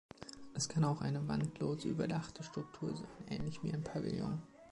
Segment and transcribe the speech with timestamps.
[0.55, 4.41] Es kann auch eine wandlose, überdachte Struktur sein, ähnlich wie ein Pavillon.